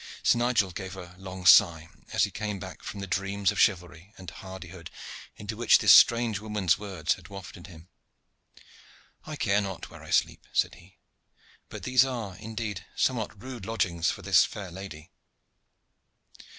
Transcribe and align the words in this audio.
Sir 0.23 0.39
Nigel 0.39 0.71
gave 0.71 0.95
a 0.97 1.13
long 1.19 1.45
sigh 1.45 1.87
as 2.11 2.23
he 2.23 2.31
came 2.31 2.57
back 2.57 2.81
from 2.81 3.01
the 3.01 3.05
dreams 3.05 3.51
of 3.51 3.59
chivalry 3.59 4.15
and 4.17 4.31
hardihood 4.31 4.89
into 5.35 5.55
which 5.55 5.77
this 5.77 5.91
strange 5.93 6.39
woman's 6.39 6.79
words 6.79 7.13
had 7.13 7.27
wafted 7.27 7.67
him. 7.67 7.87
"I 9.27 9.35
care 9.35 9.61
not 9.61 9.91
where 9.91 10.03
I 10.03 10.09
sleep," 10.09 10.47
said 10.53 10.73
he; 10.73 10.97
"but 11.69 11.83
these 11.83 12.03
are 12.03 12.35
indeed 12.37 12.83
somewhat 12.95 13.39
rude 13.39 13.67
lodgings 13.67 14.09
for 14.09 14.23
this 14.23 14.43
fair 14.43 14.71
lady." 14.71 15.11